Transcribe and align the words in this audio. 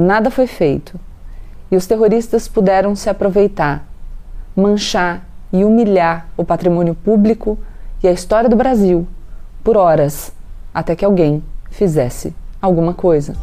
Nada 0.00 0.30
foi 0.30 0.46
feito. 0.46 0.96
E 1.72 1.76
os 1.76 1.84
terroristas 1.84 2.46
puderam 2.46 2.94
se 2.94 3.10
aproveitar, 3.10 3.84
manchar 4.54 5.28
e 5.52 5.64
humilhar 5.64 6.28
o 6.36 6.44
patrimônio 6.44 6.94
público 6.94 7.58
e 8.00 8.06
a 8.06 8.12
história 8.12 8.48
do 8.48 8.54
Brasil 8.54 9.08
por 9.64 9.76
horas, 9.76 10.32
até 10.72 10.94
que 10.94 11.04
alguém 11.04 11.42
fizesse 11.68 12.32
alguma 12.62 12.94
coisa. 12.94 13.34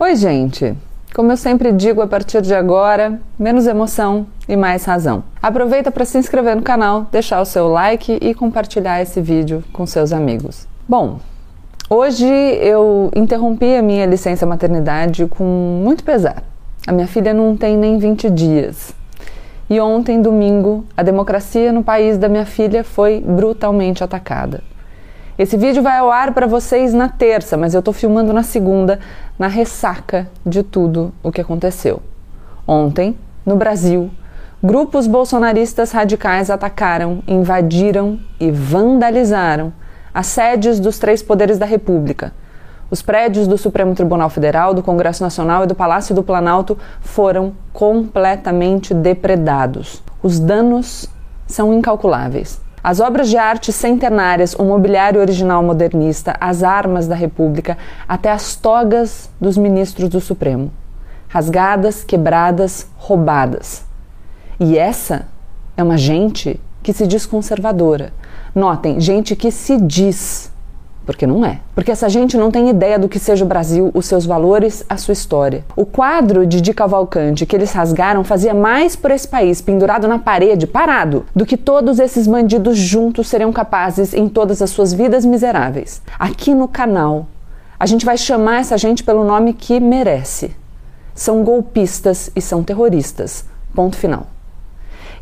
Oi, 0.00 0.16
gente! 0.16 0.74
Como 1.14 1.30
eu 1.30 1.36
sempre 1.36 1.70
digo 1.72 2.00
a 2.00 2.06
partir 2.06 2.40
de 2.40 2.54
agora, 2.54 3.20
menos 3.38 3.66
emoção 3.66 4.26
e 4.48 4.56
mais 4.56 4.84
razão. 4.84 5.24
Aproveita 5.42 5.90
para 5.90 6.04
se 6.04 6.18
inscrever 6.18 6.56
no 6.56 6.62
canal, 6.62 7.06
deixar 7.10 7.40
o 7.40 7.44
seu 7.44 7.68
like 7.68 8.18
e 8.20 8.34
compartilhar 8.34 9.00
esse 9.00 9.20
vídeo 9.20 9.64
com 9.72 9.86
seus 9.86 10.12
amigos. 10.12 10.66
Bom, 10.88 11.18
hoje 11.88 12.26
eu 12.26 13.10
interrompi 13.14 13.76
a 13.76 13.82
minha 13.82 14.06
licença 14.06 14.44
maternidade 14.44 15.26
com 15.26 15.44
muito 15.82 16.04
pesar. 16.04 16.42
A 16.86 16.92
minha 16.92 17.06
filha 17.06 17.32
não 17.32 17.56
tem 17.56 17.76
nem 17.76 17.98
20 17.98 18.28
dias. 18.30 18.94
E 19.68 19.80
ontem, 19.80 20.20
domingo, 20.20 20.84
a 20.94 21.02
democracia 21.02 21.72
no 21.72 21.82
país 21.82 22.18
da 22.18 22.28
minha 22.28 22.44
filha 22.44 22.84
foi 22.84 23.20
brutalmente 23.20 24.04
atacada. 24.04 24.62
Esse 25.38 25.56
vídeo 25.56 25.82
vai 25.82 25.98
ao 25.98 26.12
ar 26.12 26.32
para 26.34 26.46
vocês 26.46 26.92
na 26.92 27.08
terça, 27.08 27.56
mas 27.56 27.74
eu 27.74 27.80
estou 27.80 27.92
filmando 27.92 28.32
na 28.32 28.42
segunda, 28.42 29.00
na 29.38 29.48
ressaca 29.48 30.28
de 30.44 30.62
tudo 30.62 31.12
o 31.22 31.32
que 31.32 31.40
aconteceu. 31.40 32.00
Ontem, 32.68 33.16
no 33.44 33.56
Brasil, 33.56 34.10
grupos 34.64 35.06
bolsonaristas 35.06 35.92
radicais 35.92 36.48
atacaram, 36.48 37.22
invadiram 37.28 38.18
e 38.40 38.50
vandalizaram 38.50 39.74
as 40.12 40.26
sedes 40.28 40.80
dos 40.80 40.98
três 40.98 41.22
poderes 41.22 41.58
da 41.58 41.66
República. 41.66 42.32
Os 42.90 43.02
prédios 43.02 43.46
do 43.46 43.58
Supremo 43.58 43.94
Tribunal 43.94 44.30
Federal, 44.30 44.72
do 44.72 44.82
Congresso 44.82 45.22
Nacional 45.22 45.64
e 45.64 45.66
do 45.66 45.74
Palácio 45.74 46.14
do 46.14 46.22
Planalto 46.22 46.78
foram 47.02 47.52
completamente 47.74 48.94
depredados. 48.94 50.02
Os 50.22 50.40
danos 50.40 51.10
são 51.46 51.74
incalculáveis. 51.74 52.58
As 52.82 53.00
obras 53.00 53.28
de 53.28 53.36
arte 53.36 53.70
centenárias, 53.70 54.54
o 54.54 54.64
mobiliário 54.64 55.20
original 55.20 55.62
modernista, 55.62 56.36
as 56.40 56.62
armas 56.62 57.06
da 57.06 57.14
República, 57.14 57.76
até 58.08 58.30
as 58.30 58.56
togas 58.56 59.28
dos 59.38 59.58
ministros 59.58 60.08
do 60.08 60.22
Supremo. 60.22 60.72
Rasgadas, 61.28 62.02
quebradas, 62.02 62.86
roubadas. 62.96 63.84
E 64.58 64.78
essa 64.78 65.26
é 65.76 65.82
uma 65.82 65.98
gente 65.98 66.60
que 66.82 66.92
se 66.92 67.06
diz 67.06 67.26
conservadora. 67.26 68.12
Notem, 68.54 69.00
gente 69.00 69.34
que 69.34 69.50
se 69.50 69.80
diz 69.80 70.52
porque 71.04 71.26
não 71.26 71.44
é. 71.44 71.60
Porque 71.74 71.90
essa 71.90 72.08
gente 72.08 72.36
não 72.36 72.50
tem 72.50 72.70
ideia 72.70 72.98
do 72.98 73.08
que 73.08 73.18
seja 73.18 73.44
o 73.44 73.48
Brasil, 73.48 73.90
os 73.94 74.06
seus 74.06 74.24
valores, 74.24 74.84
a 74.88 74.96
sua 74.96 75.12
história. 75.12 75.64
O 75.76 75.84
quadro 75.84 76.46
de 76.46 76.60
Di 76.60 76.72
Cavalcante 76.72 77.44
que 77.44 77.54
eles 77.54 77.72
rasgaram 77.72 78.24
fazia 78.24 78.54
mais 78.54 78.96
por 78.96 79.10
esse 79.10 79.28
país 79.28 79.60
pendurado 79.60 80.08
na 80.08 80.18
parede, 80.18 80.66
parado, 80.66 81.26
do 81.34 81.44
que 81.44 81.56
todos 81.56 81.98
esses 81.98 82.26
bandidos 82.26 82.78
juntos 82.78 83.28
seriam 83.28 83.52
capazes 83.52 84.14
em 84.14 84.28
todas 84.28 84.62
as 84.62 84.70
suas 84.70 84.92
vidas 84.92 85.24
miseráveis. 85.24 86.00
Aqui 86.18 86.54
no 86.54 86.66
canal, 86.66 87.26
a 87.78 87.86
gente 87.86 88.06
vai 88.06 88.16
chamar 88.16 88.60
essa 88.60 88.78
gente 88.78 89.04
pelo 89.04 89.24
nome 89.24 89.52
que 89.52 89.78
merece. 89.78 90.56
São 91.14 91.44
golpistas 91.44 92.30
e 92.34 92.40
são 92.40 92.62
terroristas. 92.62 93.44
Ponto 93.74 93.96
final. 93.96 94.33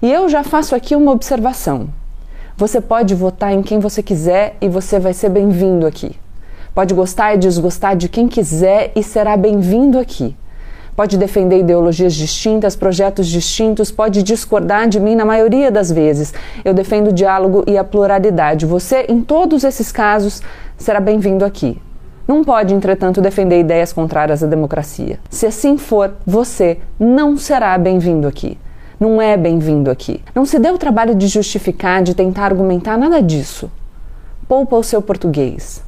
E 0.03 0.11
eu 0.11 0.29
já 0.29 0.43
faço 0.43 0.75
aqui 0.75 0.97
uma 0.97 1.13
observação. 1.13 1.89
Você 2.57 2.81
pode 2.81 3.15
votar 3.15 3.53
em 3.53 3.63
quem 3.63 3.79
você 3.79 4.03
quiser 4.03 4.57
e 4.61 4.69
você 4.69 4.99
vai 4.99 5.15
ser 5.15 5.29
bem-vindo 5.29 5.87
aqui. 5.87 6.17
Pode 6.75 6.93
gostar 6.93 7.35
e 7.35 7.39
desgostar 7.39 7.95
de 7.95 8.09
quem 8.09 8.27
quiser 8.27 8.91
e 8.97 9.03
será 9.05 9.37
bem-vindo 9.37 10.01
aqui. 10.01 10.37
Pode 10.97 11.17
defender 11.17 11.61
ideologias 11.61 12.15
distintas, 12.15 12.75
projetos 12.75 13.29
distintos, 13.29 13.93
pode 13.93 14.25
discordar 14.25 14.89
de 14.89 14.99
mim 14.99 15.15
na 15.15 15.25
maioria 15.25 15.71
das 15.71 15.93
vezes. 15.93 16.35
Eu 16.65 16.75
defendo 16.75 17.11
o 17.11 17.13
diálogo 17.13 17.63
e 17.69 17.79
a 17.79 17.85
pluralidade. 17.85 18.67
Você, 18.67 19.07
em 19.09 19.21
todos 19.21 19.63
esses 19.63 19.93
casos, 19.93 20.43
será 20.77 20.99
bem-vindo 20.99 21.45
aqui. 21.45 21.81
Não 22.27 22.43
pode, 22.43 22.75
entretanto, 22.75 23.21
defender 23.21 23.61
ideias 23.61 23.93
contrárias 23.93 24.43
à 24.43 24.49
democracia. 24.49 25.21
Se 25.31 25.47
assim 25.47 25.79
for, 25.79 26.13
você 26.27 26.79
não 26.99 27.37
será 27.37 27.79
bem-vindo 27.79 28.27
aqui 28.27 28.59
não 29.03 29.21
é 29.21 29.37
bem-vindo 29.37 29.91
aqui. 29.91 30.23
Não 30.33 30.47
se 30.47 30.61
dê 30.61 30.71
o 30.71 30.79
trabalho 30.79 31.13
de 31.13 31.27
justificar, 31.27 32.05
de 32.05 32.15
tentar 32.15 32.45
argumentar, 32.45 32.97
nada 32.97 33.21
disso. 33.21 33.69
Poupa 34.47 34.77
o 34.77 34.83
seu 34.85 35.03
português. 35.03 35.83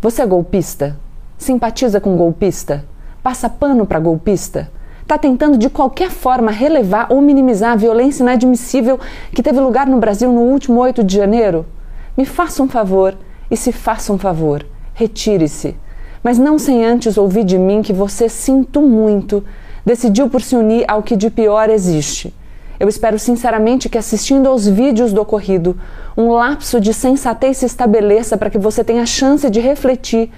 Você 0.00 0.22
é 0.22 0.26
golpista? 0.26 0.96
Simpatiza 1.36 2.00
com 2.00 2.16
golpista? 2.16 2.84
Passa 3.20 3.50
pano 3.50 3.84
para 3.84 3.98
golpista? 3.98 4.70
Está 5.02 5.18
tentando 5.18 5.58
de 5.58 5.68
qualquer 5.68 6.08
forma 6.08 6.52
relevar 6.52 7.08
ou 7.10 7.20
minimizar 7.20 7.72
a 7.72 7.76
violência 7.76 8.22
inadmissível 8.22 9.00
que 9.34 9.42
teve 9.42 9.58
lugar 9.58 9.88
no 9.88 9.98
Brasil 9.98 10.30
no 10.30 10.42
último 10.42 10.80
8 10.80 11.02
de 11.02 11.16
janeiro? 11.16 11.66
Me 12.16 12.24
faça 12.24 12.62
um 12.62 12.68
favor 12.68 13.16
e 13.50 13.56
se 13.56 13.72
faça 13.72 14.12
um 14.12 14.18
favor, 14.18 14.64
retire-se. 14.94 15.76
Mas 16.22 16.38
não 16.38 16.60
sem 16.60 16.84
antes 16.84 17.18
ouvir 17.18 17.42
de 17.42 17.58
mim 17.58 17.82
que 17.82 17.92
você, 17.92 18.28
sinto 18.28 18.80
muito, 18.80 19.44
decidiu 19.84 20.30
por 20.30 20.40
se 20.40 20.54
unir 20.54 20.84
ao 20.86 21.02
que 21.02 21.16
de 21.16 21.28
pior 21.28 21.68
existe 21.68 22.32
eu 22.82 22.88
espero 22.88 23.16
sinceramente 23.16 23.88
que 23.88 23.96
assistindo 23.96 24.48
aos 24.48 24.66
vídeos 24.66 25.12
do 25.12 25.20
ocorrido, 25.20 25.76
um 26.16 26.32
lapso 26.32 26.80
de 26.80 26.92
sensatez 26.92 27.58
se 27.58 27.66
estabeleça 27.66 28.36
para 28.36 28.50
que 28.50 28.58
você 28.58 28.82
tenha 28.82 29.04
a 29.04 29.06
chance 29.06 29.48
de 29.48 29.60
refletir 29.60 30.32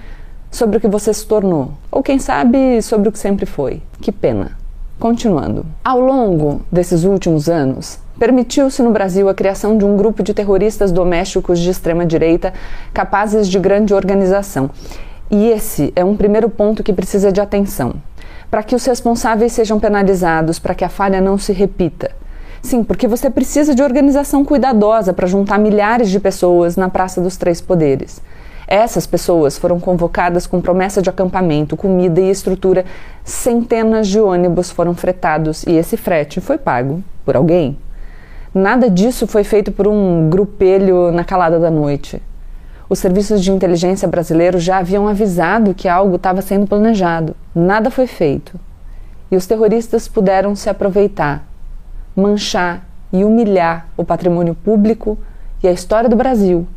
sobre 0.51 0.77
o 0.77 0.79
que 0.79 0.87
você 0.87 1.11
se 1.11 1.25
tornou, 1.25 1.71
ou 1.91 2.03
quem 2.03 2.19
sabe 2.19 2.83
sobre 2.83 3.09
o 3.09 3.11
que 3.11 3.17
sempre 3.17 3.47
foi. 3.47 3.81
Que 3.99 4.11
pena. 4.11 4.51
Continuando. 4.99 5.65
Ao 5.83 5.99
longo 5.99 6.61
desses 6.71 7.03
últimos 7.03 7.49
anos, 7.49 7.97
permitiu-se 8.19 8.83
no 8.83 8.91
Brasil 8.91 9.27
a 9.27 9.33
criação 9.33 9.75
de 9.75 9.83
um 9.83 9.97
grupo 9.97 10.21
de 10.21 10.31
terroristas 10.31 10.91
domésticos 10.91 11.59
de 11.59 11.71
extrema 11.71 12.05
direita 12.05 12.53
capazes 12.93 13.47
de 13.47 13.57
grande 13.57 13.91
organização. 13.91 14.69
E 15.31 15.47
esse 15.47 15.91
é 15.95 16.05
um 16.05 16.15
primeiro 16.15 16.47
ponto 16.47 16.83
que 16.83 16.93
precisa 16.93 17.31
de 17.31 17.41
atenção. 17.41 17.95
Para 18.51 18.61
que 18.61 18.75
os 18.75 18.85
responsáveis 18.85 19.51
sejam 19.51 19.79
penalizados, 19.79 20.59
para 20.59 20.75
que 20.75 20.85
a 20.85 20.89
falha 20.89 21.19
não 21.19 21.39
se 21.39 21.51
repita. 21.51 22.11
Sim, 22.65 22.83
porque 22.83 23.07
você 23.07 23.29
precisa 23.29 23.75
de 23.75 23.83
organização 23.83 24.43
cuidadosa 24.43 25.13
para 25.13 25.27
juntar 25.27 25.59
milhares 25.59 26.09
de 26.09 26.19
pessoas 26.19 26.75
na 26.75 26.89
Praça 26.89 27.21
dos 27.21 27.37
Três 27.37 27.61
Poderes. 27.61 28.19
Essas 28.67 29.05
pessoas 29.05 29.55
foram 29.55 29.79
convocadas 29.79 30.47
com 30.47 30.59
promessa 30.59 30.99
de 30.99 31.07
acampamento, 31.07 31.77
comida 31.77 32.19
e 32.19 32.31
estrutura. 32.31 32.83
Centenas 33.23 34.07
de 34.07 34.19
ônibus 34.19 34.71
foram 34.71 34.95
fretados 34.95 35.61
e 35.67 35.73
esse 35.73 35.95
frete 35.95 36.41
foi 36.41 36.57
pago 36.57 37.03
por 37.23 37.35
alguém. 37.35 37.77
Nada 38.51 38.89
disso 38.89 39.27
foi 39.27 39.43
feito 39.43 39.71
por 39.71 39.87
um 39.87 40.27
grupelho 40.27 41.11
na 41.11 41.23
calada 41.23 41.59
da 41.59 41.69
noite. 41.69 42.19
Os 42.89 42.97
serviços 42.97 43.43
de 43.43 43.51
inteligência 43.51 44.07
brasileiros 44.07 44.63
já 44.63 44.79
haviam 44.79 45.07
avisado 45.07 45.75
que 45.75 45.87
algo 45.87 46.15
estava 46.15 46.41
sendo 46.41 46.65
planejado. 46.65 47.35
Nada 47.53 47.91
foi 47.91 48.07
feito. 48.07 48.59
E 49.29 49.35
os 49.35 49.45
terroristas 49.45 50.07
puderam 50.07 50.55
se 50.55 50.67
aproveitar 50.67 51.45
manchar 52.15 52.87
e 53.11 53.23
humilhar 53.23 53.87
o 53.97 54.03
patrimônio 54.03 54.55
público 54.55 55.17
e 55.61 55.67
a 55.67 55.71
história 55.71 56.09
do 56.09 56.15
Brasil 56.15 56.67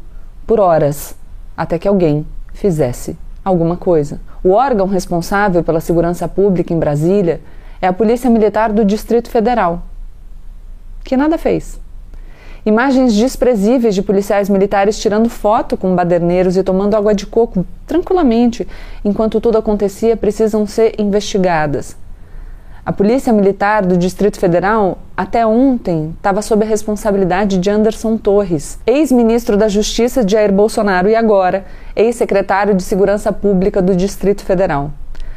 por 0.47 0.61
horas, 0.61 1.17
até 1.57 1.79
que 1.79 1.87
alguém 1.87 2.27
fizesse 2.53 3.17
alguma 3.45 3.77
coisa. 3.77 4.21
O 4.43 4.51
órgão 4.51 4.87
responsável 4.87 5.63
pela 5.63 5.81
segurança 5.81 6.27
pública 6.29 6.73
em 6.73 6.79
Brasília 6.79 7.41
é 7.81 7.87
a 7.87 7.93
Polícia 7.93 8.31
Militar 8.31 8.73
do 8.73 8.85
Distrito 8.85 9.31
Federal, 9.31 9.83
que 11.05 11.17
nada 11.17 11.39
fez. 11.39 11.81
Imagens 12.67 13.15
desprezíveis 13.15 13.95
de 13.95 14.03
policiais 14.03 14.49
militares 14.49 14.99
tirando 14.99 15.29
foto 15.29 15.77
com 15.77 15.95
baderneiros 15.95 16.57
e 16.57 16.63
tomando 16.63 16.97
água 16.97 17.15
de 17.15 17.27
coco 17.27 17.65
tranquilamente 17.87 18.67
enquanto 19.05 19.41
tudo 19.41 19.59
acontecia 19.59 20.17
precisam 20.17 20.67
ser 20.67 20.95
investigadas. 20.99 21.97
A 22.85 22.93
Polícia 22.93 23.33
Militar 23.33 23.87
do 23.87 23.97
Distrito 23.97 24.39
Federal, 24.39 24.99
até 25.19 25.45
ontem, 25.45 26.15
estava 26.17 26.41
sob 26.41 26.65
a 26.65 26.69
responsabilidade 26.69 27.59
de 27.59 27.69
Anderson 27.69 28.17
Torres, 28.17 28.79
ex-ministro 28.87 29.57
da 29.57 29.67
Justiça 29.67 30.25
de 30.25 30.31
Jair 30.31 30.53
Bolsonaro 30.53 31.09
e 31.09 31.17
agora 31.17 31.65
ex-secretário 31.97 32.73
de 32.73 32.85
Segurança 32.85 33.33
Pública 33.33 33.83
do 33.83 33.97
Distrito 33.97 34.45
Federal. 34.45 34.93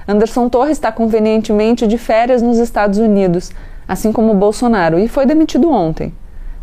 Anderson 0.08 0.50
Torres 0.50 0.78
está 0.78 0.92
convenientemente 0.92 1.88
de 1.88 1.98
férias 1.98 2.44
nos 2.44 2.60
Estados 2.60 3.00
Unidos, 3.00 3.50
assim 3.88 4.12
como 4.12 4.36
Bolsonaro, 4.36 5.00
e 5.00 5.08
foi 5.08 5.26
demitido 5.26 5.72
ontem. 5.72 6.14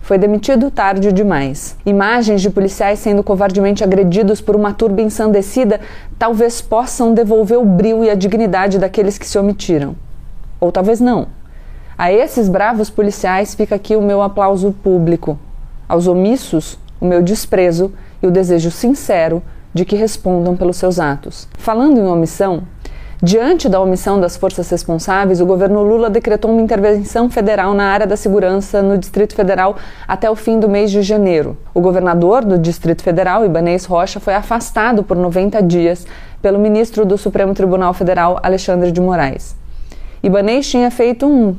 Foi 0.01 0.17
demitido 0.17 0.71
tarde 0.71 1.13
demais. 1.13 1.77
Imagens 1.85 2.41
de 2.41 2.51
policiais 2.51 3.01
sendo 3.01 3.25
covardemente 3.25 3.83
agredidos 3.83 4.41
por 4.41 4.55
uma 4.55 4.73
turba 4.73 5.03
ensandecida 5.03 5.81
talvez 6.17 6.61
possam 6.61 7.13
devolver 7.13 7.59
o 7.59 7.65
brilho 7.65 8.05
e 8.05 8.11
a 8.11 8.15
dignidade 8.15 8.79
daqueles 8.79 9.19
que 9.19 9.27
se 9.27 9.37
omitiram 9.37 9.97
ou 10.61 10.73
talvez 10.73 11.01
não. 11.01 11.29
A 11.99 12.13
esses 12.13 12.49
bravos 12.49 12.89
policiais 12.89 13.57
fica 13.57 13.75
aqui 13.75 13.97
o 13.97 14.01
meu 14.01 14.23
aplauso 14.23 14.71
público. 14.71 15.37
Aos 15.89 16.07
omissos, 16.07 16.79
o 17.01 17.05
meu 17.05 17.21
desprezo 17.21 17.93
e 18.23 18.27
o 18.29 18.31
desejo 18.31 18.71
sincero 18.71 19.43
de 19.75 19.85
que 19.85 19.97
respondam 19.97 20.57
pelos 20.57 20.77
seus 20.77 21.01
atos. 21.01 21.49
Falando 21.59 21.99
em 21.99 22.07
omissão, 22.07 22.63
Diante 23.21 23.69
da 23.69 23.81
omissão 23.81 24.21
das 24.21 24.37
forças 24.37 24.71
responsáveis, 24.71 25.41
o 25.41 25.45
governo 25.45 25.83
Lula 25.83 26.09
decretou 26.09 26.53
uma 26.53 26.63
intervenção 26.63 27.29
federal 27.29 27.75
na 27.75 27.87
área 27.87 28.07
da 28.07 28.17
segurança 28.17 28.81
no 28.81 28.97
Distrito 28.97 29.35
Federal 29.35 29.77
até 30.07 30.31
o 30.31 30.37
fim 30.37 30.61
do 30.61 30.69
mês 30.69 30.89
de 30.89 31.03
janeiro. 31.03 31.57
O 31.75 31.81
governador 31.81 32.45
do 32.45 32.57
Distrito 32.57 33.03
Federal, 33.03 33.45
Ibanez 33.45 33.87
Rocha, 33.87 34.21
foi 34.21 34.35
afastado 34.35 35.03
por 35.03 35.17
90 35.17 35.61
dias 35.65 36.07
pelo 36.41 36.61
ministro 36.61 37.05
do 37.05 37.19
Supremo 37.19 37.55
Tribunal 37.55 37.93
Federal, 37.93 38.39
Alexandre 38.41 38.93
de 38.93 39.01
Moraes. 39.01 39.57
Ibanez 40.23 40.69
tinha 40.69 40.89
feito 40.89 41.27
um 41.27 41.57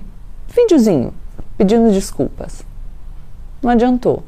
videozinho 0.54 1.14
pedindo 1.58 1.92
desculpas. 1.92 2.64
Não 3.62 3.70
adiantou. 3.70 4.24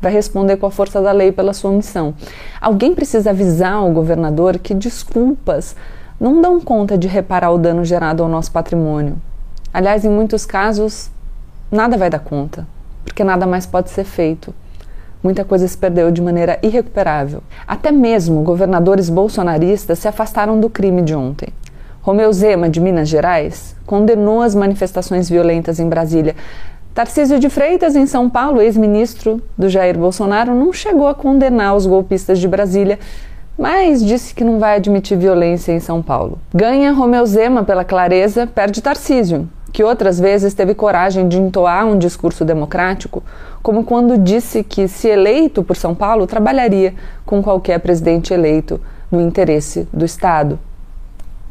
Vai 0.00 0.12
responder 0.12 0.56
com 0.56 0.66
a 0.66 0.70
força 0.70 1.00
da 1.00 1.12
lei 1.12 1.30
pela 1.30 1.52
sua 1.52 1.70
omissão. 1.70 2.14
Alguém 2.60 2.94
precisa 2.94 3.30
avisar 3.30 3.84
o 3.84 3.92
governador 3.92 4.58
que 4.58 4.74
desculpas 4.74 5.76
não 6.18 6.40
dão 6.40 6.60
conta 6.60 6.96
de 6.96 7.06
reparar 7.06 7.50
o 7.50 7.58
dano 7.58 7.84
gerado 7.84 8.22
ao 8.22 8.28
nosso 8.28 8.50
patrimônio. 8.50 9.16
Aliás, 9.72 10.04
em 10.04 10.10
muitos 10.10 10.44
casos, 10.44 11.10
nada 11.70 11.96
vai 11.96 12.10
dar 12.10 12.20
conta, 12.20 12.66
porque 13.04 13.22
nada 13.22 13.46
mais 13.46 13.66
pode 13.66 13.90
ser 13.90 14.04
feito. 14.04 14.54
Muita 15.22 15.44
coisa 15.44 15.68
se 15.68 15.78
perdeu 15.78 16.10
de 16.10 16.20
maneira 16.20 16.58
irrecuperável. 16.62 17.42
Até 17.66 17.92
mesmo 17.92 18.42
governadores 18.42 19.08
bolsonaristas 19.08 20.00
se 20.00 20.08
afastaram 20.08 20.58
do 20.58 20.68
crime 20.68 21.02
de 21.02 21.14
ontem. 21.14 21.48
Romeu 22.02 22.32
Zema, 22.32 22.68
de 22.68 22.80
Minas 22.80 23.08
Gerais, 23.08 23.76
condenou 23.86 24.42
as 24.42 24.56
manifestações 24.56 25.28
violentas 25.28 25.78
em 25.78 25.88
Brasília. 25.88 26.34
Tarcísio 26.92 27.38
de 27.38 27.48
Freitas, 27.48 27.94
em 27.94 28.06
São 28.06 28.28
Paulo, 28.28 28.60
ex-ministro 28.60 29.40
do 29.56 29.68
Jair 29.68 29.96
Bolsonaro, 29.96 30.52
não 30.52 30.72
chegou 30.72 31.06
a 31.06 31.14
condenar 31.14 31.76
os 31.76 31.86
golpistas 31.86 32.40
de 32.40 32.48
Brasília, 32.48 32.98
mas 33.56 34.04
disse 34.04 34.34
que 34.34 34.42
não 34.42 34.58
vai 34.58 34.76
admitir 34.76 35.16
violência 35.16 35.70
em 35.70 35.78
São 35.78 36.02
Paulo. 36.02 36.40
Ganha 36.52 36.90
Romeu 36.90 37.24
Zema 37.24 37.62
pela 37.62 37.84
clareza, 37.84 38.48
perde 38.48 38.82
Tarcísio, 38.82 39.48
que 39.72 39.84
outras 39.84 40.18
vezes 40.18 40.54
teve 40.54 40.74
coragem 40.74 41.28
de 41.28 41.38
entoar 41.38 41.86
um 41.86 41.96
discurso 41.96 42.44
democrático, 42.44 43.22
como 43.62 43.84
quando 43.84 44.18
disse 44.18 44.64
que, 44.64 44.88
se 44.88 45.06
eleito 45.06 45.62
por 45.62 45.76
São 45.76 45.94
Paulo, 45.94 46.26
trabalharia 46.26 46.94
com 47.24 47.40
qualquer 47.40 47.78
presidente 47.78 48.34
eleito 48.34 48.80
no 49.08 49.20
interesse 49.20 49.86
do 49.92 50.04
Estado. 50.04 50.58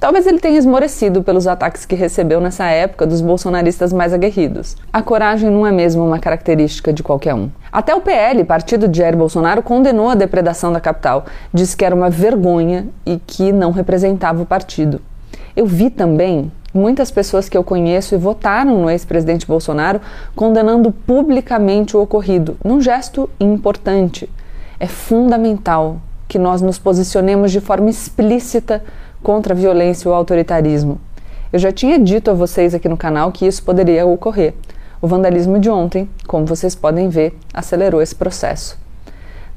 Talvez 0.01 0.25
ele 0.25 0.39
tenha 0.39 0.57
esmorecido 0.57 1.21
pelos 1.21 1.45
ataques 1.45 1.85
que 1.85 1.93
recebeu 1.93 2.41
nessa 2.41 2.65
época 2.65 3.05
dos 3.05 3.21
bolsonaristas 3.21 3.93
mais 3.93 4.11
aguerridos. 4.11 4.75
A 4.91 5.03
coragem 5.03 5.47
não 5.47 5.63
é 5.63 5.71
mesmo 5.71 6.03
uma 6.03 6.17
característica 6.17 6.91
de 6.91 7.03
qualquer 7.03 7.35
um. 7.35 7.51
Até 7.71 7.93
o 7.93 8.01
PL, 8.01 8.43
partido 8.43 8.87
de 8.87 8.97
Jair 8.97 9.15
Bolsonaro, 9.15 9.61
condenou 9.61 10.09
a 10.09 10.15
depredação 10.15 10.73
da 10.73 10.79
capital, 10.79 11.25
disse 11.53 11.77
que 11.77 11.85
era 11.85 11.93
uma 11.93 12.09
vergonha 12.09 12.87
e 13.05 13.19
que 13.19 13.51
não 13.53 13.69
representava 13.69 14.41
o 14.41 14.45
partido. 14.45 14.99
Eu 15.55 15.67
vi 15.67 15.91
também 15.91 16.51
muitas 16.73 17.11
pessoas 17.11 17.47
que 17.47 17.55
eu 17.55 17.63
conheço 17.63 18.15
e 18.15 18.17
votaram 18.17 18.81
no 18.81 18.89
ex-presidente 18.89 19.45
Bolsonaro 19.45 20.01
condenando 20.35 20.91
publicamente 20.91 21.95
o 21.95 22.01
ocorrido, 22.01 22.57
num 22.65 22.81
gesto 22.81 23.29
importante. 23.39 24.27
É 24.79 24.87
fundamental 24.87 26.01
que 26.27 26.39
nós 26.39 26.59
nos 26.59 26.79
posicionemos 26.79 27.51
de 27.51 27.59
forma 27.59 27.91
explícita 27.91 28.81
contra 29.21 29.53
a 29.53 29.57
violência 29.57 30.07
e 30.07 30.11
o 30.11 30.13
autoritarismo. 30.13 30.99
Eu 31.51 31.59
já 31.59 31.71
tinha 31.71 31.99
dito 31.99 32.31
a 32.31 32.33
vocês 32.33 32.73
aqui 32.73 32.87
no 32.87 32.95
canal 32.95 33.31
que 33.31 33.45
isso 33.45 33.63
poderia 33.63 34.05
ocorrer. 34.05 34.53
O 35.01 35.07
vandalismo 35.07 35.59
de 35.59 35.69
ontem, 35.69 36.09
como 36.27 36.45
vocês 36.45 36.75
podem 36.75 37.09
ver, 37.09 37.37
acelerou 37.53 38.01
esse 38.01 38.15
processo. 38.15 38.77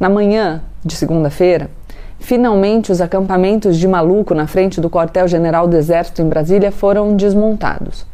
Na 0.01 0.09
manhã 0.09 0.63
de 0.85 0.97
segunda-feira, 0.97 1.71
finalmente 2.19 2.91
os 2.91 3.01
acampamentos 3.01 3.77
de 3.77 3.87
maluco 3.87 4.35
na 4.35 4.47
frente 4.47 4.81
do 4.81 4.91
quartel-general 4.91 5.69
do 5.69 5.77
Exército 5.77 6.21
em 6.21 6.29
Brasília 6.29 6.73
foram 6.73 7.15
desmontados. 7.15 8.05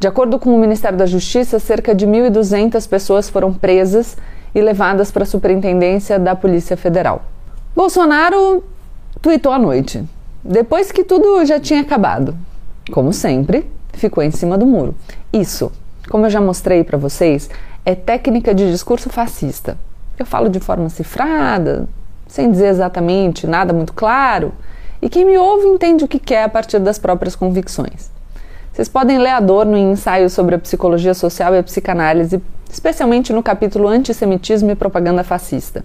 De 0.00 0.08
acordo 0.08 0.38
com 0.38 0.54
o 0.54 0.58
Ministério 0.58 0.96
da 0.96 1.06
Justiça, 1.06 1.58
cerca 1.58 1.94
de 1.94 2.06
1.200 2.06 2.88
pessoas 2.88 3.28
foram 3.28 3.52
presas 3.52 4.16
e 4.54 4.60
levadas 4.60 5.10
para 5.10 5.24
a 5.24 5.26
Superintendência 5.26 6.18
da 6.18 6.34
Polícia 6.34 6.76
Federal. 6.76 7.22
Bolsonaro 7.74 8.62
tuitou 9.20 9.52
à 9.52 9.58
noite. 9.58 10.04
Depois 10.44 10.92
que 10.92 11.02
tudo 11.02 11.42
já 11.46 11.58
tinha 11.58 11.80
acabado, 11.80 12.36
como 12.92 13.14
sempre, 13.14 13.66
ficou 13.94 14.22
em 14.22 14.30
cima 14.30 14.58
do 14.58 14.66
muro. 14.66 14.94
Isso, 15.32 15.72
como 16.10 16.26
eu 16.26 16.30
já 16.30 16.38
mostrei 16.38 16.84
para 16.84 16.98
vocês, 16.98 17.48
é 17.82 17.94
técnica 17.94 18.54
de 18.54 18.70
discurso 18.70 19.08
fascista. 19.08 19.78
Eu 20.18 20.26
falo 20.26 20.50
de 20.50 20.60
forma 20.60 20.90
cifrada, 20.90 21.88
sem 22.26 22.50
dizer 22.50 22.66
exatamente 22.66 23.46
nada 23.46 23.72
muito 23.72 23.94
claro, 23.94 24.52
e 25.00 25.08
quem 25.08 25.24
me 25.24 25.38
ouve 25.38 25.66
entende 25.66 26.04
o 26.04 26.08
que 26.08 26.18
quer 26.18 26.44
a 26.44 26.48
partir 26.50 26.78
das 26.78 26.98
próprias 26.98 27.34
convicções. 27.34 28.10
Vocês 28.70 28.88
podem 28.88 29.16
ler 29.16 29.30
Adorno 29.30 29.78
em 29.78 29.92
ensaios 29.92 30.34
sobre 30.34 30.56
a 30.56 30.58
psicologia 30.58 31.14
social 31.14 31.54
e 31.54 31.58
a 31.58 31.62
psicanálise, 31.62 32.42
especialmente 32.70 33.32
no 33.32 33.42
capítulo 33.42 33.88
Antissemitismo 33.88 34.70
e 34.70 34.74
Propaganda 34.74 35.24
Fascista. 35.24 35.82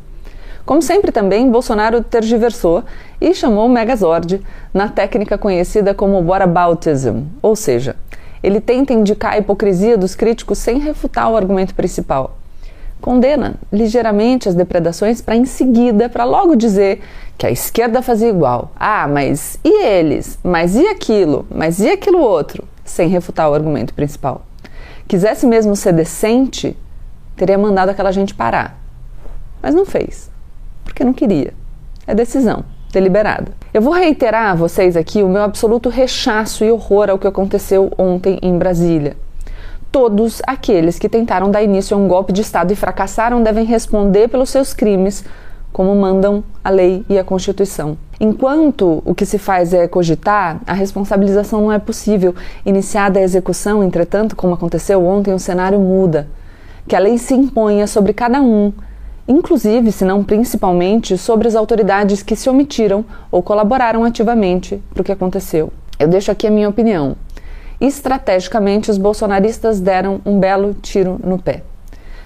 Como 0.69 0.83
sempre 0.83 1.12
também, 1.12 1.50
Bolsonaro 1.50 2.04
tergiversou 2.04 2.83
e 3.19 3.33
chamou 3.33 3.66
o 3.66 3.69
Megazord 3.69 4.39
na 4.71 4.88
técnica 4.88 5.36
conhecida 5.36 5.95
como 5.95 6.21
whataboutism, 6.21 7.24
ou 7.42 7.56
seja, 7.56 7.95
ele 8.44 8.62
tenta 8.62 8.94
indicar 8.94 9.33
a 9.33 9.39
hipocrisia 9.39 9.98
dos 9.98 10.13
críticos 10.13 10.60
sem 10.60 10.77
refutar 10.77 11.27
o 11.31 11.36
argumento 11.36 11.74
principal. 11.74 12.38
Condena 13.01 13.56
ligeiramente 13.74 14.48
as 14.48 14.54
depredações 14.54 15.21
para 15.21 15.36
em 15.36 15.44
seguida, 15.44 16.07
para 16.07 16.24
logo 16.24 16.56
dizer 16.56 17.01
que 17.36 17.48
a 17.48 17.51
esquerda 17.51 18.04
fazia 18.04 18.30
igual. 18.30 18.71
Ah, 18.75 19.07
mas 19.07 19.57
e 19.63 19.83
eles? 19.83 20.38
Mas 20.44 20.75
e 20.75 20.86
aquilo? 20.86 21.48
Mas 21.50 21.80
e 21.80 21.89
aquilo 21.89 22.19
outro? 22.19 22.63
Sem 22.86 23.10
refutar 23.10 23.50
o 23.50 23.56
argumento 23.56 23.95
principal. 23.95 24.45
Quisesse 25.07 25.48
mesmo 25.48 25.75
ser 25.75 25.94
decente, 25.94 26.77
teria 27.36 27.57
mandado 27.57 27.89
aquela 27.89 28.12
gente 28.12 28.36
parar. 28.36 28.80
Mas 29.63 29.74
não 29.74 29.83
fez 29.83 30.30
porque 30.90 31.04
não 31.04 31.14
queria. 31.14 31.54
É 32.06 32.16
decisão 32.16 32.66
deliberada. 32.92 33.52
Eu 33.72 33.82
vou 33.82 33.94
reiterar 33.94 34.52
a 34.52 34.56
vocês 34.56 34.98
aqui 34.98 35.22
o 35.22 35.30
meu 35.30 35.44
absoluto 35.44 35.90
rechaço 35.90 36.66
e 36.66 36.72
horror 36.72 37.10
ao 37.10 37.20
que 37.20 37.28
aconteceu 37.28 37.92
ontem 37.98 38.40
em 38.42 38.58
Brasília. 38.58 39.16
Todos 39.92 40.42
aqueles 40.46 40.98
que 40.98 41.08
tentaram 41.08 41.52
dar 41.52 41.64
início 41.64 41.96
a 41.96 42.00
um 42.00 42.08
golpe 42.08 42.34
de 42.34 42.42
Estado 42.42 42.74
e 42.74 42.76
fracassaram 42.76 43.44
devem 43.44 43.64
responder 43.64 44.28
pelos 44.28 44.50
seus 44.50 44.74
crimes, 44.74 45.24
como 45.72 45.96
mandam 45.96 46.44
a 46.64 46.70
lei 46.70 47.06
e 47.08 47.18
a 47.18 47.24
Constituição. 47.24 47.96
Enquanto 48.19 49.04
o 49.06 49.14
que 49.14 49.26
se 49.26 49.38
faz 49.38 49.74
é 49.74 49.88
cogitar, 49.88 50.60
a 50.66 50.74
responsabilização 50.74 51.62
não 51.62 51.72
é 51.72 51.80
possível. 51.80 52.36
Iniciada 52.66 53.19
a 53.19 53.24
execução, 53.24 53.84
entretanto, 53.84 54.36
como 54.36 54.56
aconteceu 54.56 55.06
ontem, 55.06 55.34
o 55.34 55.40
cenário 55.40 55.80
muda. 55.80 56.28
Que 56.88 56.96
a 56.96 57.00
lei 57.00 57.18
se 57.19 57.36
imponha 57.36 57.86
sobre 57.86 58.14
cada 58.14 58.42
um 58.42 58.74
inclusive, 59.30 59.92
se 59.92 60.04
não 60.04 60.24
principalmente, 60.24 61.16
sobre 61.18 61.48
as 61.48 61.56
autoridades 61.56 62.24
que 62.24 62.36
se 62.36 62.50
omitiram 62.50 63.06
ou 63.31 63.44
colaboraram 63.44 64.04
ativamente 64.04 64.81
para 64.92 65.02
o 65.02 65.04
que 65.06 65.12
aconteceu. 65.12 65.71
Eu 66.00 66.07
deixo 66.07 66.31
aqui 66.31 66.48
a 66.48 66.52
minha 66.52 66.68
opinião. 66.68 67.16
Estrategicamente, 67.80 68.90
os 68.90 68.98
bolsonaristas 68.98 69.80
deram 69.80 70.19
um 70.26 70.40
belo 70.40 70.74
tiro 70.74 71.19
no 71.24 71.38
pé. 71.38 71.62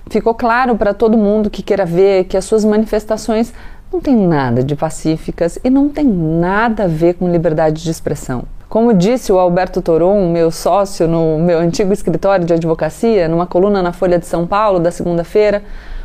Ficou 0.10 0.34
claro 0.34 0.76
para 0.78 0.94
todo 0.94 1.18
mundo 1.18 1.50
que 1.50 1.62
queira 1.62 1.86
ver 1.86 2.24
que 2.24 2.38
as 2.38 2.46
suas 2.46 2.64
manifestações 2.64 3.54
não 3.92 4.00
têm 4.00 4.16
nada 4.16 4.64
de 4.64 4.76
pacíficas 4.76 5.60
e 5.64 5.70
não 5.70 5.90
tem 5.90 6.06
nada 6.06 6.86
a 6.86 6.88
ver 6.88 7.16
com 7.16 7.30
liberdade 7.30 7.84
de 7.84 7.92
expressão. 7.92 8.44
Como 8.68 8.92
disse 8.92 9.32
o 9.32 9.38
Alberto 9.38 9.84
Toron, 9.84 10.32
meu 10.32 10.50
sócio 10.50 11.08
no 11.08 11.38
meu 11.38 11.60
antigo 11.60 11.94
escritório 11.94 12.44
de 12.44 12.54
advocacia, 12.54 13.28
numa 13.28 13.46
coluna 13.46 13.84
na 13.84 13.94
Folha 13.94 14.18
de 14.18 14.26
São 14.26 14.48
Paulo 14.48 14.80
da 14.80 14.90
segunda-feira, 14.90 15.62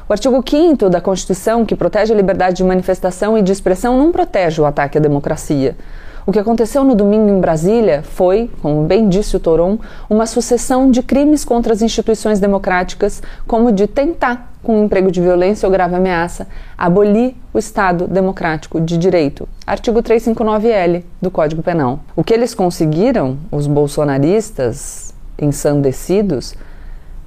o 0.08 0.12
artigo 0.12 0.42
5 0.42 0.88
da 0.88 1.02
Constituição, 1.02 1.66
que 1.66 1.76
protege 1.76 2.14
a 2.14 2.16
liberdade 2.16 2.56
de 2.56 2.64
manifestação 2.64 3.36
e 3.36 3.42
de 3.42 3.52
expressão, 3.52 3.98
não 3.98 4.10
protege 4.10 4.58
o 4.62 4.64
ataque 4.64 4.96
à 4.96 5.00
democracia. 5.00 5.76
O 6.24 6.32
que 6.32 6.38
aconteceu 6.38 6.82
no 6.82 6.94
domingo 6.94 7.28
em 7.28 7.40
Brasília 7.40 8.02
foi, 8.02 8.50
como 8.62 8.84
bem 8.84 9.08
disse 9.08 9.36
o 9.36 9.40
Toron, 9.40 9.78
uma 10.08 10.24
sucessão 10.24 10.90
de 10.90 11.02
crimes 11.02 11.44
contra 11.44 11.74
as 11.74 11.82
instituições 11.82 12.40
democráticas, 12.40 13.22
como 13.46 13.70
de 13.70 13.86
tentar, 13.86 14.52
com 14.62 14.80
um 14.80 14.84
emprego 14.84 15.10
de 15.10 15.20
violência 15.20 15.66
ou 15.66 15.72
grave 15.72 15.94
ameaça, 15.94 16.46
abolir 16.76 17.34
o 17.52 17.58
Estado 17.58 18.06
democrático 18.06 18.80
de 18.80 18.96
direito. 18.96 19.46
Artigo 19.66 20.02
359L 20.02 21.02
do 21.20 21.30
Código 21.30 21.62
Penal. 21.62 22.00
O 22.16 22.24
que 22.24 22.32
eles 22.32 22.54
conseguiram, 22.54 23.38
os 23.50 23.66
bolsonaristas 23.66 25.14
ensandecidos, 25.38 26.54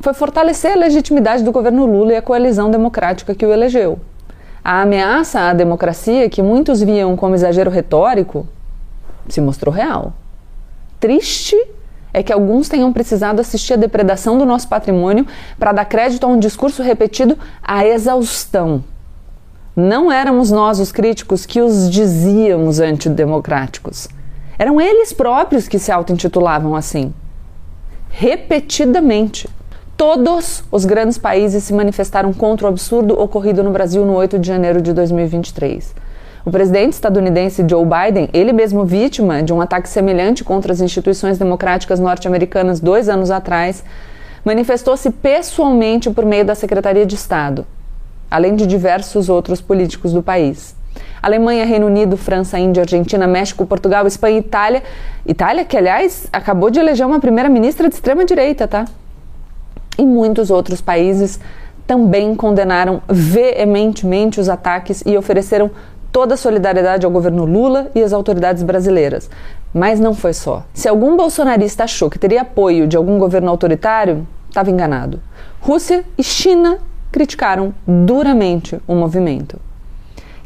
foi 0.02 0.14
fortalecer 0.14 0.74
a 0.74 0.80
legitimidade 0.80 1.44
do 1.44 1.52
governo 1.52 1.86
Lula 1.86 2.14
e 2.14 2.16
a 2.16 2.22
coalizão 2.22 2.72
democrática 2.72 3.36
que 3.36 3.46
o 3.46 3.52
elegeu. 3.52 4.00
A 4.64 4.82
ameaça 4.82 5.40
à 5.42 5.54
democracia, 5.54 6.30
que 6.30 6.42
muitos 6.42 6.82
viam 6.82 7.16
como 7.16 7.36
exagero 7.36 7.70
retórico, 7.70 8.48
se 9.28 9.42
mostrou 9.42 9.74
real. 9.74 10.14
Triste 11.00 11.56
é 12.14 12.22
que 12.22 12.34
alguns 12.34 12.68
tenham 12.68 12.92
precisado 12.92 13.40
assistir 13.40 13.74
à 13.74 13.78
depredação 13.78 14.38
do 14.38 14.46
nosso 14.46 14.68
patrimônio 14.68 15.26
para 15.58 15.72
dar 15.72 15.86
crédito 15.86 16.26
a 16.26 16.28
um 16.28 16.38
discurso 16.38 16.84
repetido 16.84 17.38
à 17.64 17.86
exaustão. 17.86 18.84
Não 19.76 20.12
éramos 20.12 20.52
nós 20.52 20.80
os 20.80 20.92
críticos 20.92 21.46
que 21.46 21.62
os 21.62 21.90
dizíamos 21.90 22.80
antidemocráticos. 22.80 24.10
Eram 24.60 24.82
eles 24.82 25.14
próprios 25.14 25.68
que 25.68 25.80
se 25.80 25.92
auto-intitulavam 25.92 26.76
assim. 26.76 27.14
Repetidamente. 28.10 29.48
Todos 30.02 30.64
os 30.72 30.84
grandes 30.84 31.20
países 31.20 31.64
se 31.64 31.76
manifestaram 31.76 32.34
contra 32.34 32.66
o 32.66 32.70
absurdo 32.70 33.22
ocorrido 33.22 33.62
no 33.62 33.70
Brasil 33.70 34.04
no 34.04 34.16
8 34.16 34.40
de 34.40 34.48
janeiro 34.48 34.82
de 34.82 34.94
2023. 34.94 35.94
O 36.44 36.50
presidente 36.50 36.94
estadunidense 36.94 37.64
Joe 37.70 37.86
Biden, 37.86 38.28
ele 38.34 38.52
mesmo 38.52 38.84
vítima 38.84 39.44
de 39.44 39.54
um 39.54 39.62
ataque 39.62 39.88
semelhante 39.88 40.44
contra 40.44 40.74
as 40.74 40.82
instituições 40.82 41.38
democráticas 41.38 42.00
norte-americanas 42.00 42.80
dois 42.80 43.08
anos 43.08 43.30
atrás, 43.30 43.84
manifestou-se 44.44 45.08
pessoalmente 45.12 46.10
por 46.10 46.26
meio 46.26 46.46
da 46.46 46.56
Secretaria 46.56 47.06
de 47.06 47.14
Estado, 47.14 47.64
além 48.32 48.56
de 48.56 48.66
diversos 48.66 49.30
outros 49.30 49.62
políticos 49.62 50.14
do 50.14 50.24
país. 50.24 50.76
Alemanha, 51.22 51.64
Reino 51.64 51.86
Unido, 51.86 52.18
França, 52.18 52.58
Índia, 52.58 52.82
Argentina, 52.82 53.28
México, 53.28 53.68
Portugal, 53.68 54.08
Espanha 54.08 54.38
e 54.38 54.40
Itália. 54.40 54.84
Itália, 55.28 55.64
que 55.64 55.78
aliás 55.78 56.26
acabou 56.34 56.72
de 56.72 56.80
eleger 56.80 57.06
uma 57.06 57.20
primeira-ministra 57.20 57.88
de 57.88 57.94
extrema-direita, 57.94 58.68
tá? 58.68 58.86
E 59.98 60.06
muitos 60.06 60.50
outros 60.50 60.82
países 60.82 61.40
também 61.86 62.36
condenaram 62.36 63.02
veementemente 63.10 64.40
os 64.40 64.48
ataques 64.48 65.04
e 65.06 65.18
ofereceram 65.18 65.70
toda 66.12 66.36
a 66.36 66.38
solidariedade 66.38 67.06
ao 67.06 67.12
governo 67.12 67.46
Lula 67.46 67.90
e 67.96 68.02
às 68.02 68.14
autoridades 68.14 68.64
brasileiras. 68.64 69.30
Mas 69.74 70.00
não 70.00 70.14
foi 70.14 70.34
só. 70.34 70.66
Se 70.74 70.88
algum 70.88 71.16
bolsonarista 71.16 71.84
achou 71.84 72.10
que 72.10 72.20
teria 72.20 72.42
apoio 72.42 72.88
de 72.88 72.98
algum 72.98 73.18
governo 73.18 73.50
autoritário, 73.50 74.28
estava 74.50 74.70
enganado. 74.70 75.22
Rússia 75.62 76.04
e 76.18 76.24
China 76.24 76.80
criticaram 77.12 77.74
duramente 77.88 78.80
o 78.88 78.96
movimento. 78.96 79.60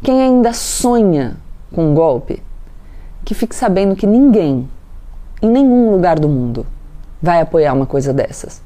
Quem 0.02 0.22
ainda 0.22 0.54
sonha 0.54 1.38
com 1.74 1.92
um 1.92 1.94
golpe, 1.94 2.42
que 3.24 3.34
fique 3.34 3.56
sabendo 3.56 3.96
que 3.96 4.06
ninguém, 4.06 4.70
em 5.42 5.50
nenhum 5.50 5.92
lugar 5.92 6.20
do 6.20 6.30
mundo, 6.30 6.66
vai 7.22 7.42
apoiar 7.42 7.74
uma 7.74 7.86
coisa 7.86 8.14
dessas. 8.14 8.65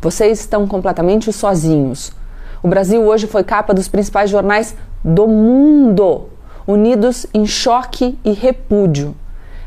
Vocês 0.00 0.40
estão 0.40 0.66
completamente 0.66 1.32
sozinhos. 1.32 2.12
O 2.62 2.68
Brasil 2.68 3.02
hoje 3.02 3.26
foi 3.26 3.44
capa 3.44 3.74
dos 3.74 3.88
principais 3.88 4.30
jornais 4.30 4.76
do 5.04 5.26
mundo 5.26 6.28
unidos 6.66 7.26
em 7.32 7.46
choque 7.46 8.18
e 8.24 8.32
repúdio. 8.32 9.14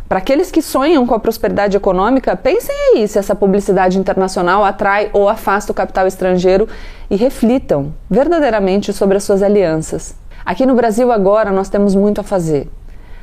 Para 0.08 0.18
aqueles 0.18 0.50
que 0.50 0.62
sonham 0.62 1.06
com 1.06 1.14
a 1.14 1.20
prosperidade 1.20 1.78
econômica, 1.78 2.36
pensem 2.36 2.76
aí 2.76 3.08
se 3.08 3.20
essa 3.20 3.36
publicidade 3.36 4.00
internacional 4.00 4.66
atrai 4.66 5.10
ou 5.14 5.30
afasta 5.30 5.72
o 5.72 5.76
capital 5.76 6.08
estrangeiro 6.08 6.68
e 7.10 7.16
reflitam 7.16 7.94
verdadeiramente 8.10 8.92
sobre 8.92 9.18
as 9.18 9.24
suas 9.24 9.44
alianças. 9.44 10.16
Aqui 10.44 10.66
no 10.66 10.74
Brasil, 10.74 11.12
agora, 11.12 11.52
nós 11.52 11.70
temos 11.70 11.94
muito 11.94 12.20
a 12.20 12.24
fazer. 12.24 12.68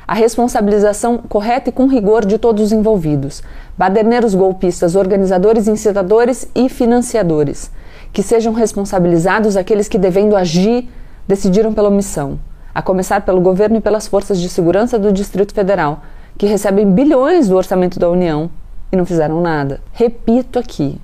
A 0.06 0.14
responsabilização 0.14 1.18
correta 1.18 1.70
e 1.70 1.72
com 1.72 1.86
rigor 1.86 2.25
de 2.25 2.38
todos 2.38 2.64
os 2.64 2.72
envolvidos: 2.72 3.42
baderneiros 3.76 4.34
golpistas, 4.34 4.94
organizadores, 4.94 5.66
incitadores 5.66 6.48
e 6.54 6.68
financiadores. 6.68 7.70
Que 8.12 8.22
sejam 8.22 8.52
responsabilizados 8.52 9.56
aqueles 9.56 9.88
que, 9.88 9.98
devendo 9.98 10.36
agir, 10.36 10.88
decidiram 11.26 11.75
pela 11.75 11.88
omissão 11.88 12.38
a 12.76 12.82
começar 12.82 13.22
pelo 13.22 13.40
governo 13.40 13.78
e 13.78 13.80
pelas 13.80 14.06
forças 14.06 14.38
de 14.38 14.50
segurança 14.50 14.98
do 14.98 15.10
Distrito 15.10 15.54
Federal, 15.54 16.02
que 16.36 16.44
recebem 16.44 16.92
bilhões 16.92 17.48
do 17.48 17.56
orçamento 17.56 17.98
da 17.98 18.10
União 18.10 18.50
e 18.92 18.96
não 18.96 19.06
fizeram 19.06 19.40
nada. 19.40 19.80
Repito 19.94 20.58
aqui: 20.58 21.00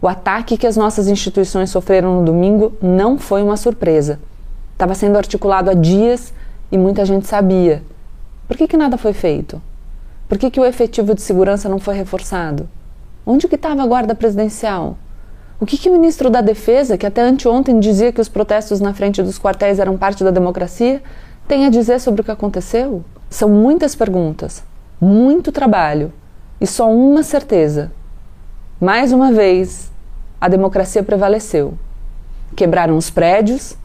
o 0.00 0.08
ataque 0.08 0.58
que 0.58 0.66
as 0.66 0.76
nossas 0.76 1.06
instituições 1.06 1.70
sofreram 1.70 2.16
no 2.16 2.24
domingo 2.24 2.72
não 2.82 3.16
foi 3.16 3.40
uma 3.40 3.56
surpresa. 3.56 4.18
Estava 4.72 4.96
sendo 4.96 5.16
articulado 5.16 5.70
há 5.70 5.74
dias 5.74 6.34
e 6.72 6.76
muita 6.76 7.04
gente 7.04 7.28
sabia. 7.28 7.84
Por 8.52 8.58
que, 8.58 8.68
que 8.68 8.76
nada 8.76 8.98
foi 8.98 9.14
feito? 9.14 9.62
Por 10.28 10.36
que, 10.36 10.50
que 10.50 10.60
o 10.60 10.66
efetivo 10.66 11.14
de 11.14 11.22
segurança 11.22 11.70
não 11.70 11.78
foi 11.78 11.94
reforçado? 11.94 12.68
Onde 13.24 13.48
que 13.48 13.54
estava 13.54 13.82
a 13.82 13.86
guarda 13.86 14.14
presidencial? 14.14 14.98
O 15.58 15.64
que, 15.64 15.78
que 15.78 15.88
o 15.88 15.92
ministro 15.94 16.28
da 16.28 16.42
Defesa, 16.42 16.98
que 16.98 17.06
até 17.06 17.22
anteontem 17.22 17.80
dizia 17.80 18.12
que 18.12 18.20
os 18.20 18.28
protestos 18.28 18.78
na 18.78 18.92
frente 18.92 19.22
dos 19.22 19.38
quartéis 19.38 19.78
eram 19.78 19.96
parte 19.96 20.22
da 20.22 20.30
democracia, 20.30 21.02
tem 21.48 21.64
a 21.64 21.70
dizer 21.70 21.98
sobre 21.98 22.20
o 22.20 22.24
que 22.24 22.30
aconteceu? 22.30 23.02
São 23.30 23.48
muitas 23.48 23.94
perguntas, 23.94 24.62
muito 25.00 25.50
trabalho 25.50 26.12
e 26.60 26.66
só 26.66 26.92
uma 26.92 27.22
certeza. 27.22 27.90
Mais 28.78 29.14
uma 29.14 29.32
vez, 29.32 29.90
a 30.38 30.46
democracia 30.46 31.02
prevaleceu. 31.02 31.72
Quebraram 32.54 32.98
os 32.98 33.08
prédios, 33.08 33.78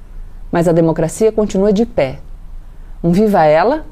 mas 0.52 0.68
a 0.68 0.74
democracia 0.74 1.32
continua 1.32 1.72
de 1.72 1.86
pé. 1.86 2.20
Um 3.02 3.14
viva 3.14 3.46
ela 3.46 3.86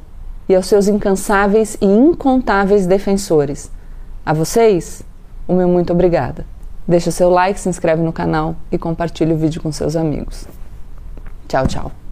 e 0.48 0.56
aos 0.56 0.68
seus 0.68 0.88
incansáveis 0.88 1.78
e 1.82 1.86
incontáveis 1.86 2.86
defensores. 2.86 3.72
A 4.25 4.34
vocês, 4.34 5.04
o 5.48 5.54
meu 5.54 5.68
muito 5.68 5.94
obrigada. 5.94 6.46
Deixa 6.88 7.12
seu 7.12 7.30
like, 7.30 7.60
se 7.60 7.70
inscreve 7.70 8.02
no 8.02 8.14
canal 8.14 8.56
e 8.72 8.78
compartilhe 8.78 9.34
o 9.34 9.38
vídeo 9.38 9.62
com 9.62 9.72
seus 9.72 9.96
amigos. 9.96 10.48
Tchau, 11.48 11.68
tchau. 11.68 12.05